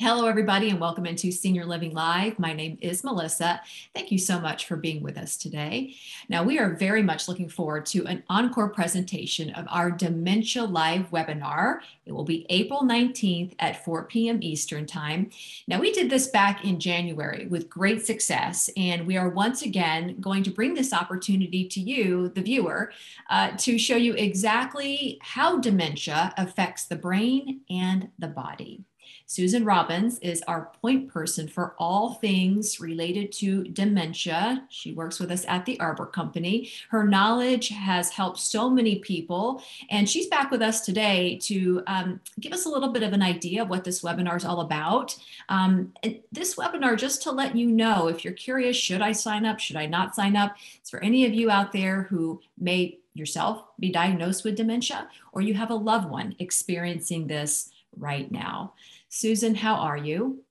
[0.00, 2.38] Hello, everybody, and welcome into Senior Living Live.
[2.38, 3.60] My name is Melissa.
[3.96, 5.96] Thank you so much for being with us today.
[6.28, 11.10] Now, we are very much looking forward to an encore presentation of our Dementia Live
[11.10, 11.80] webinar.
[12.06, 14.38] It will be April 19th at 4 p.m.
[14.40, 15.30] Eastern Time.
[15.66, 20.20] Now, we did this back in January with great success, and we are once again
[20.20, 22.92] going to bring this opportunity to you, the viewer,
[23.30, 28.84] uh, to show you exactly how dementia affects the brain and the body.
[29.26, 34.66] Susan Robbins is our point person for all things related to dementia.
[34.70, 36.70] She works with us at the Arbor Company.
[36.88, 42.20] Her knowledge has helped so many people, and she's back with us today to um,
[42.40, 45.16] give us a little bit of an idea of what this webinar is all about.
[45.48, 45.92] Um,
[46.32, 49.60] this webinar, just to let you know, if you're curious, should I sign up?
[49.60, 50.56] Should I not sign up?
[50.76, 55.42] It's for any of you out there who may yourself be diagnosed with dementia or
[55.42, 58.74] you have a loved one experiencing this right now.
[59.08, 60.44] Susan, how are you?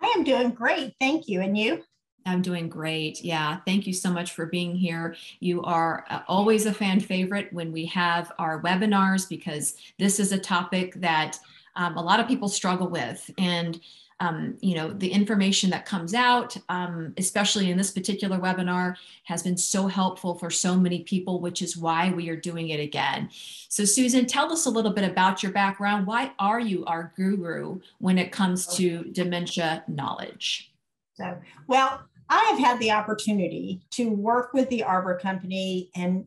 [0.00, 0.94] I am doing great.
[1.00, 1.40] Thank you.
[1.40, 1.82] And you?
[2.24, 3.22] I'm doing great.
[3.22, 3.58] Yeah.
[3.66, 5.16] Thank you so much for being here.
[5.40, 10.32] You are uh, always a fan favorite when we have our webinars because this is
[10.32, 11.38] a topic that
[11.74, 13.30] um, a lot of people struggle with.
[13.38, 13.80] And
[14.20, 19.42] um, you know, the information that comes out, um, especially in this particular webinar, has
[19.42, 23.30] been so helpful for so many people, which is why we are doing it again.
[23.68, 26.06] So Susan, tell us a little bit about your background.
[26.06, 30.72] Why are you our guru when it comes to dementia knowledge?
[31.14, 36.26] So, well, I have had the opportunity to work with the Arbor Company and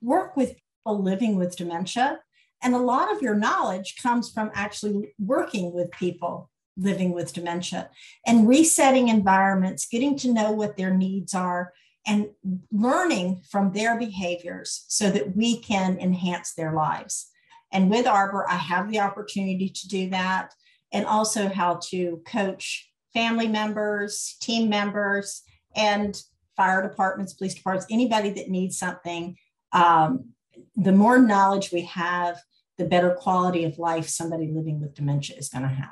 [0.00, 2.20] work with people living with dementia.
[2.62, 7.90] And a lot of your knowledge comes from actually working with people living with dementia
[8.26, 11.72] and resetting environments, getting to know what their needs are,
[12.06, 12.30] and
[12.72, 17.30] learning from their behaviors so that we can enhance their lives.
[17.70, 20.52] And with Arbor, I have the opportunity to do that
[20.92, 25.42] and also how to coach family members, team members,
[25.74, 26.20] and
[26.56, 29.36] fire departments, police departments, anybody that needs something.
[29.72, 30.30] Um,
[30.76, 32.42] the more knowledge we have,
[32.78, 35.88] the better quality of life somebody living with dementia is going to have.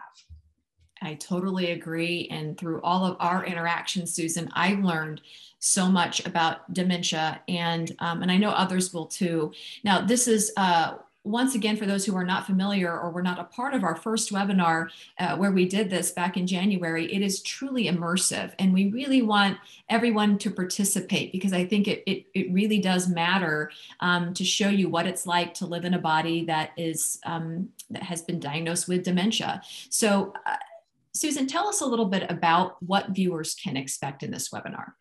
[1.03, 2.29] I totally agree.
[2.31, 5.23] And through all of our interactions, Susan, I've learned
[5.59, 9.53] so much about dementia, and um, and I know others will too.
[9.85, 10.53] Now, this is.
[10.57, 13.85] Uh, once again, for those who are not familiar or were not a part of
[13.85, 18.55] our first webinar uh, where we did this back in January, it is truly immersive.
[18.59, 19.59] And we really want
[19.91, 24.71] everyone to participate because I think it, it, it really does matter um, to show
[24.71, 28.41] you what it's like to live in a body that is um, that has been
[28.41, 29.61] diagnosed with dementia.
[29.91, 30.57] So uh,
[31.15, 34.93] Susan, tell us a little bit about what viewers can expect in this webinar.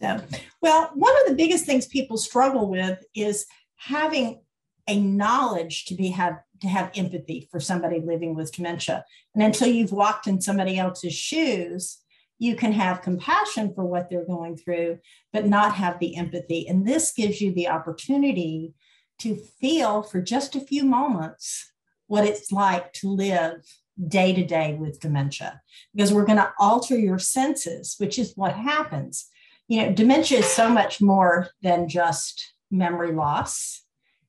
[0.00, 0.20] So,
[0.60, 3.46] well, one of the biggest things people struggle with is
[3.76, 4.40] having
[4.88, 9.04] a knowledge to be have to have empathy for somebody living with dementia.
[9.34, 11.98] And until you've walked in somebody else's shoes,
[12.38, 14.98] you can have compassion for what they're going through,
[15.32, 16.66] but not have the empathy.
[16.66, 18.74] And this gives you the opportunity
[19.18, 21.72] to feel for just a few moments
[22.06, 23.64] what it's like to live
[24.08, 25.60] day to day with dementia
[25.94, 29.28] because we're going to alter your senses, which is what happens.
[29.68, 33.82] You know, dementia is so much more than just memory loss,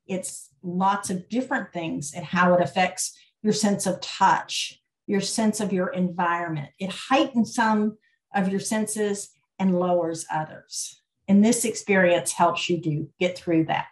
[0.06, 5.60] it's lots of different things and how it affects your sense of touch, your sense
[5.60, 6.70] of your environment.
[6.80, 7.98] It heightens some
[8.34, 9.30] of your senses
[9.60, 11.02] and lowers others.
[11.28, 13.88] And this experience helps you to get through that.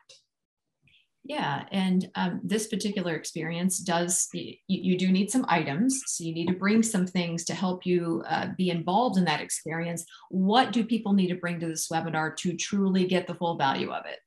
[1.27, 5.99] Yeah, and um, this particular experience does, you, you, do need some items.
[6.05, 9.41] So you need to bring some things to help you uh, be involved in that
[9.41, 10.05] experience.
[10.29, 13.91] What do people need to bring to this webinar to truly get the full value
[13.91, 14.19] of it?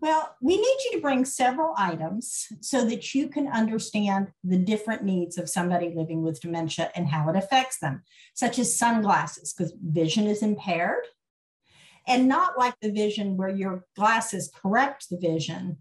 [0.00, 5.04] Well, we need you to bring several items so that you can understand the different
[5.04, 8.02] needs of somebody living with dementia and how it affects them,
[8.32, 11.04] such as sunglasses, because vision is impaired.
[12.06, 15.76] And not like the vision where your glasses correct the vision,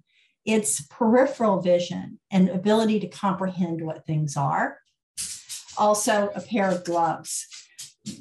[0.48, 4.80] it's peripheral vision and ability to comprehend what things are.
[5.78, 7.46] Also, a pair of gloves,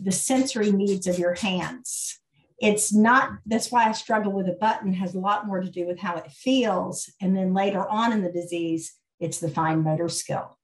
[0.02, 2.18] the sensory needs of your hands.
[2.58, 5.86] It's not, that's why I struggle with a button, has a lot more to do
[5.86, 7.08] with how it feels.
[7.20, 10.58] And then later on in the disease, it's the fine motor skill.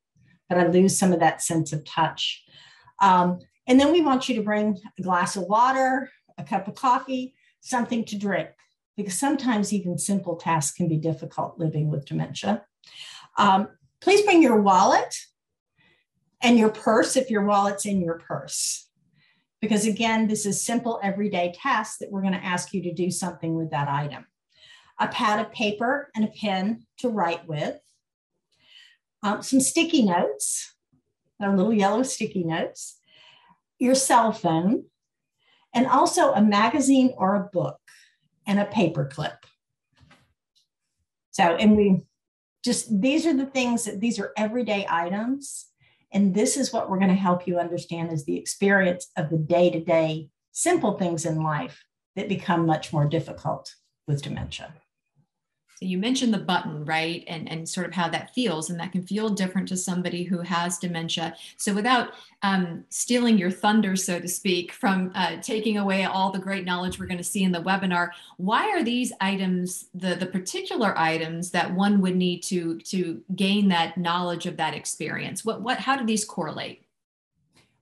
[0.48, 2.42] But I lose some of that sense of touch.
[3.00, 3.38] Um,
[3.68, 7.34] and then we want you to bring a glass of water, a cup of coffee,
[7.60, 8.50] something to drink
[8.96, 12.64] because sometimes even simple tasks can be difficult living with dementia.
[13.38, 13.68] Um,
[14.00, 15.14] please bring your wallet
[16.42, 18.88] and your purse if your wallet's in your purse.
[19.60, 23.10] Because again, this is simple everyday tasks that we're going to ask you to do
[23.10, 24.26] something with that item.
[24.98, 27.78] A pad of paper and a pen to write with,
[29.22, 30.74] um, some sticky notes,
[31.38, 32.98] they're little yellow sticky notes,
[33.78, 34.84] your cell phone,
[35.74, 37.80] and also a magazine or a book
[38.46, 39.46] and a paper clip.
[41.30, 42.02] So, and we
[42.64, 45.66] just, these are the things that these are everyday items.
[46.12, 49.38] And this is what we're going to help you understand is the experience of the
[49.38, 51.84] day to day simple things in life
[52.16, 53.74] that become much more difficult
[54.06, 54.74] with dementia.
[55.82, 57.24] You mentioned the button, right?
[57.26, 60.40] And, and sort of how that feels, and that can feel different to somebody who
[60.40, 61.36] has dementia.
[61.56, 62.10] So without
[62.42, 66.98] um, stealing your thunder, so to speak, from uh, taking away all the great knowledge
[66.98, 71.50] we're going to see in the webinar, why are these items the, the particular items
[71.50, 75.44] that one would need to, to gain that knowledge of that experience?
[75.44, 76.84] What, what, how do these correlate?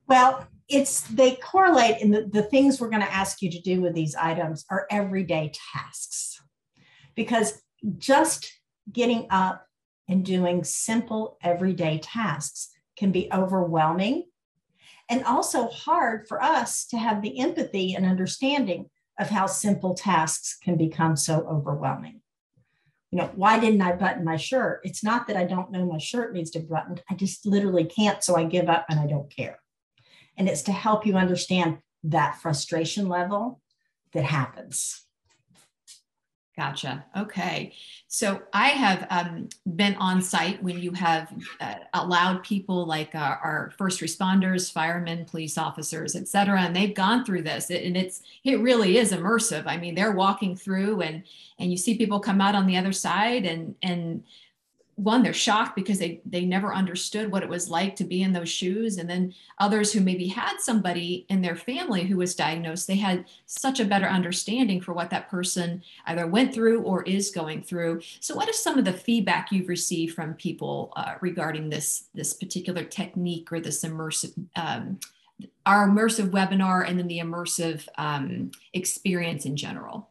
[0.07, 3.81] Well, it's they correlate and the, the things we're going to ask you to do
[3.81, 6.41] with these items are everyday tasks
[7.15, 7.61] because
[7.99, 8.53] just
[8.91, 9.67] getting up
[10.09, 14.25] and doing simple everyday tasks can be overwhelming
[15.09, 18.89] and also hard for us to have the empathy and understanding
[19.19, 22.21] of how simple tasks can become so overwhelming.
[23.11, 24.81] You know, why didn't I button my shirt?
[24.85, 27.03] It's not that I don't know my shirt needs to be buttoned.
[27.11, 28.23] I just literally can't.
[28.23, 29.59] So I give up and I don't care.
[30.37, 33.61] And it's to help you understand that frustration level
[34.13, 35.07] that happens.
[36.61, 37.03] Gotcha.
[37.17, 37.73] Okay.
[38.09, 43.73] So I have um, been on site when you have uh, allowed people like our
[43.79, 48.61] first responders, firemen, police officers, et cetera, and they've gone through this and it's, it
[48.61, 49.63] really is immersive.
[49.67, 51.23] I mean, they're walking through and,
[51.59, 54.23] and you see people come out on the other side and, and
[55.03, 58.33] one they're shocked because they they never understood what it was like to be in
[58.33, 58.99] those shoes.
[58.99, 63.25] And then others who maybe had somebody in their family who was diagnosed they had
[63.47, 68.01] such a better understanding for what that person either went through or is going through.
[68.21, 72.35] So what is some of the feedback you've received from people uh, regarding this this
[72.35, 74.99] particular technique or this immersive um,
[75.65, 80.11] our immersive webinar and then the immersive um, experience in general?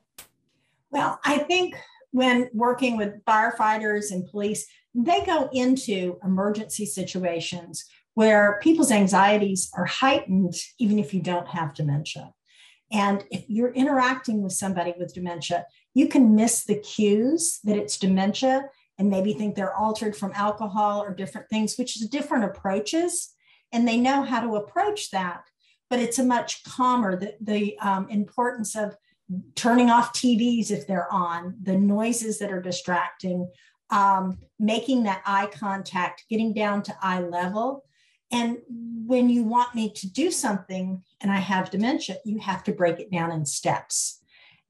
[0.91, 1.75] Well i think
[2.11, 9.85] when working with firefighters and police, they go into emergency situations where people's anxieties are
[9.85, 12.33] heightened, even if you don't have dementia.
[12.91, 17.99] And if you're interacting with somebody with dementia, you can miss the cues that it's
[17.99, 23.33] dementia and maybe think they're altered from alcohol or different things, which is different approaches.
[23.71, 25.43] And they know how to approach that,
[25.89, 28.95] but it's a much calmer, the, the um, importance of
[29.55, 33.49] turning off TVs if they're on, the noises that are distracting,
[33.89, 37.85] um, making that eye contact, getting down to eye level.
[38.31, 42.71] And when you want me to do something and I have dementia, you have to
[42.71, 44.19] break it down in steps.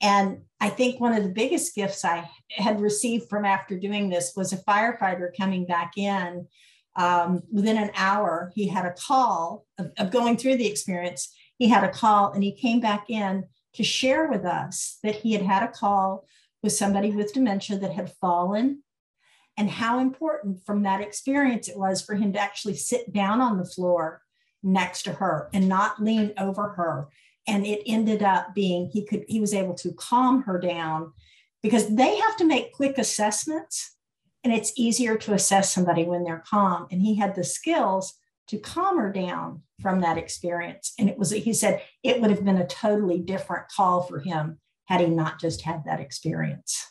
[0.02, 4.34] And I think one of the biggest gifts I had received from after doing this
[4.36, 6.48] was a firefighter coming back in.
[6.96, 11.34] Um, within an hour, he had a call of, of going through the experience.
[11.58, 13.44] He had a call and he came back in
[13.74, 16.26] to share with us that he had had a call
[16.64, 18.84] with somebody with dementia that had fallen
[19.60, 23.58] and how important from that experience it was for him to actually sit down on
[23.58, 24.24] the floor
[24.64, 27.08] next to her and not lean over her
[27.48, 31.14] and it ended up being he could he was able to calm her down
[31.62, 33.96] because they have to make quick assessments
[34.44, 38.16] and it's easier to assess somebody when they're calm and he had the skills
[38.50, 40.94] to calm her down from that experience.
[40.98, 44.60] And it was, he said, it would have been a totally different call for him
[44.86, 46.84] had he not just had that experience.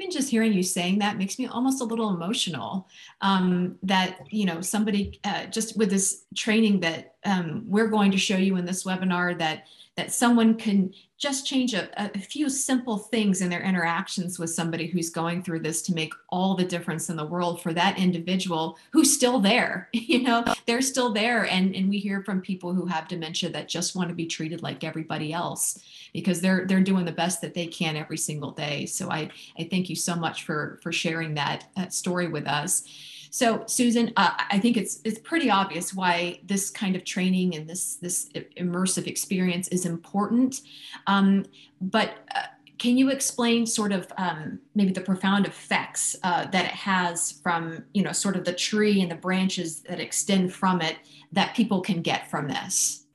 [0.00, 2.88] Even just hearing you saying that makes me almost a little emotional.
[3.20, 8.16] Um, that, you know, somebody uh, just with this training that um, we're going to
[8.16, 9.64] show you in this webinar that
[9.96, 14.86] that someone can just change a, a, few simple things in their interactions with somebody
[14.86, 18.78] who's going through this to make all the difference in the world for that individual
[18.90, 20.42] who's still there you know?
[20.66, 24.08] They're still there and and we hear from people who have dementia that just want
[24.08, 25.78] to be treated like everybody else
[26.12, 28.86] because they're they're doing the best that they can every single day.
[28.86, 32.84] So i i thank you so much for for sharing that, that story with us
[33.30, 37.68] so, Susan, uh, I think it's it's pretty obvious why this kind of training and
[37.68, 40.60] this this immersive experience is important.
[41.06, 41.46] Um,
[41.80, 42.42] but uh,
[42.78, 47.84] can you explain sort of um, maybe the profound effects uh, that it has from
[47.94, 50.96] you know sort of the tree and the branches that extend from it
[51.30, 53.06] that people can get from this?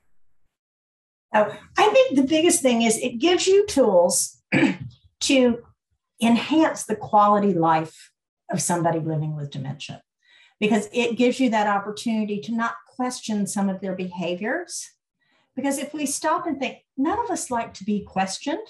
[1.33, 4.41] Oh, I think the biggest thing is it gives you tools
[5.21, 5.63] to
[6.21, 8.13] enhance the quality life
[8.51, 10.01] of somebody living with dementia
[10.59, 14.89] because it gives you that opportunity to not question some of their behaviors.
[15.55, 18.65] Because if we stop and think, none of us like to be questioned.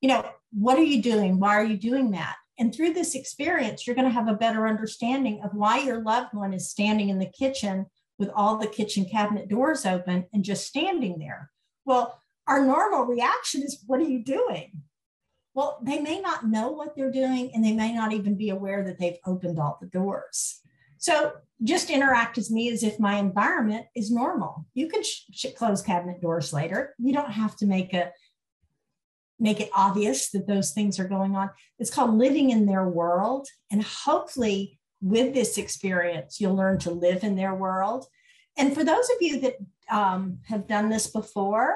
[0.00, 1.38] You know, what are you doing?
[1.38, 2.36] Why are you doing that?
[2.58, 6.34] And through this experience, you're going to have a better understanding of why your loved
[6.34, 7.86] one is standing in the kitchen
[8.18, 11.50] with all the kitchen cabinet doors open and just standing there.
[11.84, 14.82] Well, our normal reaction is, What are you doing?
[15.54, 18.82] Well, they may not know what they're doing and they may not even be aware
[18.84, 20.60] that they've opened all the doors.
[20.98, 21.32] So
[21.62, 24.66] just interact as me as if my environment is normal.
[24.74, 25.02] You can
[25.56, 26.94] close cabinet doors later.
[26.98, 28.12] You don't have to make a
[29.38, 31.50] make it obvious that those things are going on.
[31.80, 33.48] It's called living in their world.
[33.72, 38.06] And hopefully, with this experience, you'll learn to live in their world.
[38.56, 39.56] And for those of you that
[39.90, 41.74] um, have done this before,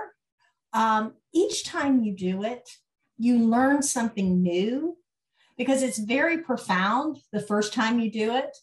[0.73, 2.69] um, each time you do it,
[3.19, 4.97] you learn something new
[5.57, 8.57] because it's very profound the first time you do it.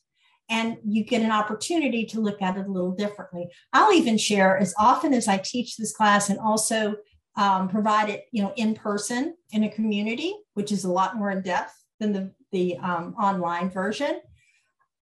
[0.50, 3.50] And you get an opportunity to look at it a little differently.
[3.72, 6.98] I'll even share as often as I teach this class and also
[7.36, 11.32] um, provide it, you know, in person in a community, which is a lot more
[11.32, 14.20] in depth than the, the um, online version.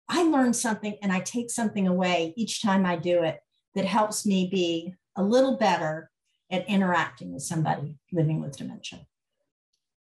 [0.08, 3.38] I learn something and I take something away each time I do it
[3.74, 6.10] that helps me be a little better
[6.50, 9.06] at interacting with somebody living with dementia.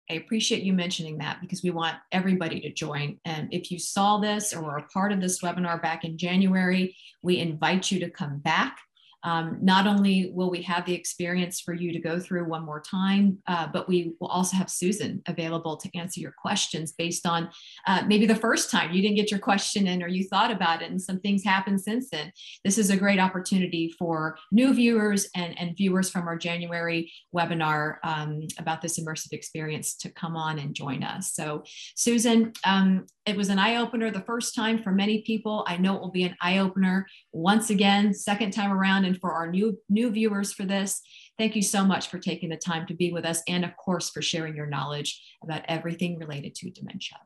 [0.09, 3.19] I appreciate you mentioning that because we want everybody to join.
[3.25, 6.95] And if you saw this or were a part of this webinar back in January,
[7.21, 8.77] we invite you to come back
[9.23, 12.81] um, not only will we have the experience for you to go through one more
[12.81, 17.49] time, uh, but we will also have Susan available to answer your questions based on
[17.87, 20.81] uh, maybe the first time you didn't get your question in or you thought about
[20.81, 22.31] it and some things happened since then.
[22.63, 27.97] This is a great opportunity for new viewers and, and viewers from our January webinar
[28.03, 31.33] um, about this immersive experience to come on and join us.
[31.33, 31.63] So
[31.95, 35.63] Susan, um, it was an eye opener the first time for many people.
[35.67, 39.05] I know it will be an eye opener once again, second time around.
[39.05, 41.01] And for our new, new viewers for this,
[41.37, 43.41] thank you so much for taking the time to be with us.
[43.47, 47.17] And of course, for sharing your knowledge about everything related to dementia.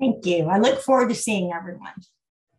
[0.00, 0.46] Thank you.
[0.46, 1.92] I look forward to seeing everyone.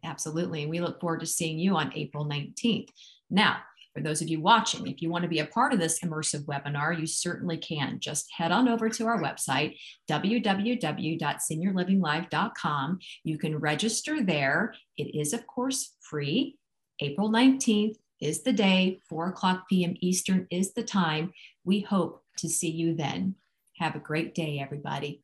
[0.04, 0.62] Absolutely.
[0.62, 2.90] And we look forward to seeing you on April 19th.
[3.30, 3.58] Now,
[4.00, 6.46] for those of you watching, if you want to be a part of this immersive
[6.46, 8.00] webinar, you certainly can.
[8.00, 9.76] Just head on over to our website,
[10.10, 13.00] www.seniorlivinglive.com.
[13.26, 14.74] You can register there.
[14.98, 16.56] It is, of course, free.
[17.02, 19.96] April 19th is the day, 4 o'clock p.m.
[20.00, 21.34] Eastern is the time.
[21.66, 23.36] We hope to see you then.
[23.80, 25.24] Have a great day, everybody.